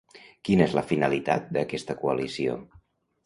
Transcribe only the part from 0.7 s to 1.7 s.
la finalitat